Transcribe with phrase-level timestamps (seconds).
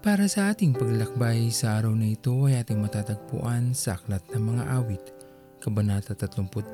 [0.00, 4.64] Para sa ating paglalakbay sa araw na ito ay ating matatagpuan sa Aklat ng Mga
[4.80, 5.04] Awit,
[5.60, 6.72] Kabanata 32,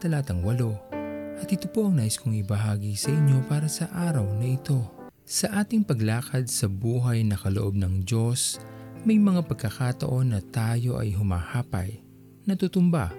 [0.00, 1.44] Talatang 8.
[1.44, 4.80] At ito po ang nais kong ibahagi sa inyo para sa araw na ito.
[5.28, 8.56] Sa ating paglakad sa buhay na kaloob ng Diyos,
[9.04, 12.00] may mga pagkakataon na tayo ay humahapay,
[12.48, 13.12] natutumba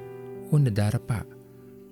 [0.49, 1.21] o nadarapa.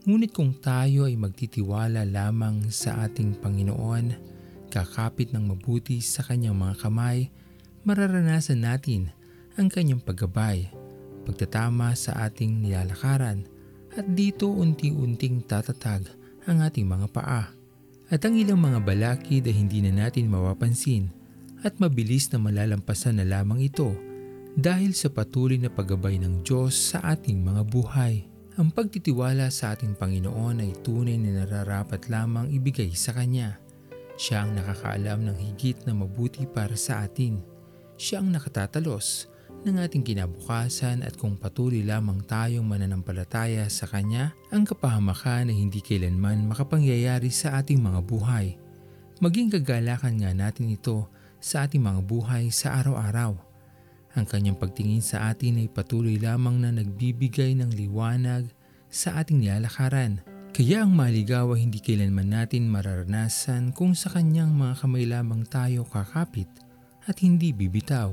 [0.09, 4.33] Ngunit kung tayo ay magtitiwala lamang sa ating Panginoon,
[4.71, 7.27] kakapit ng mabuti sa kanyang mga kamay,
[7.83, 9.11] mararanasan natin
[9.59, 10.71] ang kanyang paggabay,
[11.27, 13.43] pagtatama sa ating nilalakaran
[13.91, 16.07] at dito unti-unting tatatag
[16.47, 17.51] ang ating mga paa.
[18.11, 21.11] At ang ilang mga balakid ay hindi na natin mapapansin
[21.61, 23.91] at mabilis na malalampasan na lamang ito
[24.55, 28.27] dahil sa patuloy na paggabay ng Diyos sa ating mga buhay.
[28.59, 33.70] Ang pagtitiwala sa ating Panginoon ay tunay na nararapat lamang ibigay sa Kanya
[34.21, 37.41] siya ang nakakaalam ng higit na mabuti para sa atin.
[37.97, 39.25] Siya ang nakatatalos
[39.65, 45.81] ng ating kinabukasan at kung patuloy lamang tayong mananampalataya sa Kanya, ang kapahamakan na hindi
[45.81, 48.61] kailanman makapangyayari sa ating mga buhay.
[49.17, 51.09] Maging kagalakan nga natin ito
[51.41, 53.33] sa ating mga buhay sa araw-araw.
[54.13, 58.53] Ang kanyang pagtingin sa atin ay patuloy lamang na nagbibigay ng liwanag
[58.85, 64.83] sa ating nilalakaran kaya ang maligaw ay hindi kailanman natin mararanasan kung sa kanyang mga
[64.83, 66.51] kamay lamang tayo kakapit
[67.07, 68.11] at hindi bibitaw.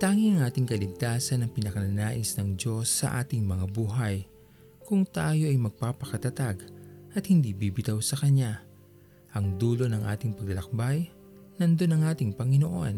[0.00, 4.24] Tanging ang ating kaligtasan ang pinakananais ng Diyos sa ating mga buhay
[4.80, 6.64] kung tayo ay magpapakatatag
[7.12, 8.64] at hindi bibitaw sa Kanya.
[9.36, 11.12] Ang dulo ng ating paglalakbay,
[11.60, 12.96] nandun ang ating Panginoon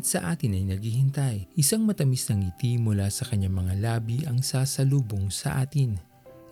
[0.00, 1.52] at sa atin ay naghihintay.
[1.60, 6.00] Isang matamis na ngiti mula sa kanyang mga labi ang sasalubong sa atin.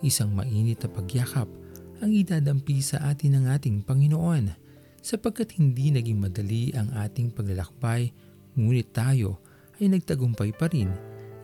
[0.05, 1.62] Isang mainit na pagyakap
[2.03, 4.51] ang idadampi sa atin ng ating Panginoon
[4.99, 8.11] sapagkat hindi naging madali ang ating paglalakbay
[8.59, 9.39] ngunit tayo
[9.79, 10.91] ay nagtagumpay pa rin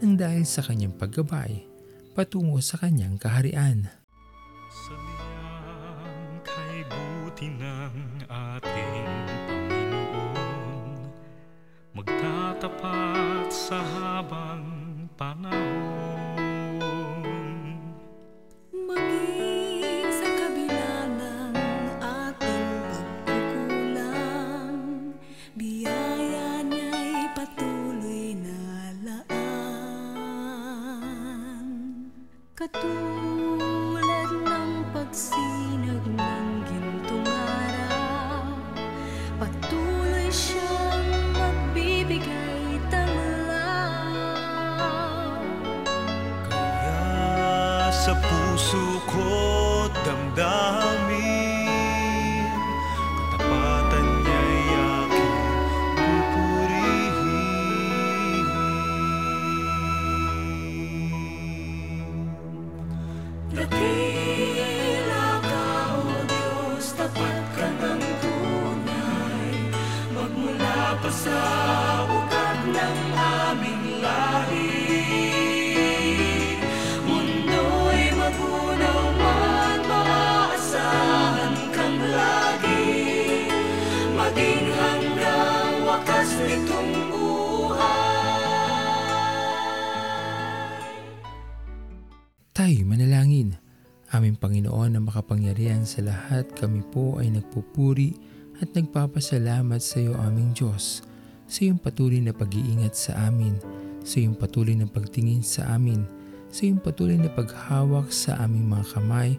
[0.03, 1.63] nang dahil sa kanyang paggabay
[2.11, 3.87] patungo sa kanyang kaharian.
[4.67, 7.95] Sa liyang kay buti ng
[8.27, 9.07] ating
[9.47, 11.07] Panginoon
[11.95, 14.67] Magtatapat sa habang
[15.15, 16.18] panahon
[32.69, 38.45] Katulad ng pagsinag ng gintong araw,
[39.41, 44.13] patuloy siyang magbibigay tanglaw.
[46.45, 49.58] Kaya sa puso ko
[92.69, 93.57] Tayo manalangin.
[94.13, 98.13] Aming Panginoon na makapangyarihan sa lahat, kami po ay nagpupuri
[98.61, 101.01] at nagpapasalamat sa iyo aming Diyos
[101.49, 103.57] sa iyong patuloy na pag-iingat sa amin,
[104.05, 106.05] sa iyong patuloy na pagtingin sa amin,
[106.53, 109.33] sa iyong patuloy na paghawak sa aming mga kamay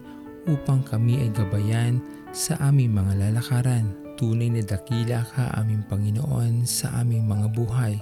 [0.51, 2.03] upang kami ay gabayan
[2.35, 3.95] sa aming mga lalakaran.
[4.19, 7.95] Tunay na dakila ka aming Panginoon sa aming mga buhay.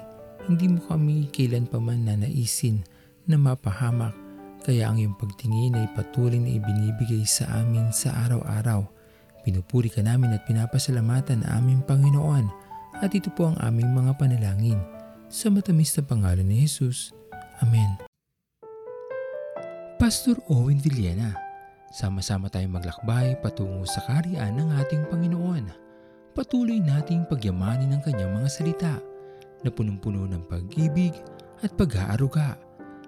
[0.50, 2.82] Hindi mo kami kailan pa man nanaisin
[3.30, 4.29] na mapahamak
[4.64, 8.84] kaya ang iyong pagtingin ay patuloy na ibinibigay sa amin sa araw-araw.
[9.48, 12.52] Pinupuri ka namin at pinapasalamatan na aming Panginoon
[13.00, 14.80] at ito po ang aming mga panalangin.
[15.32, 17.16] Sa matamis na pangalan ni Jesus.
[17.64, 18.02] Amen.
[20.00, 21.36] Pastor Owen Villena,
[21.92, 25.72] sama-sama tayong maglakbay patungo sa kariyan ng ating Panginoon.
[26.36, 28.96] Patuloy nating pagyamanin ang kanyang mga salita
[29.64, 31.12] na punong-puno ng pag-ibig
[31.60, 32.56] at pag-aaruga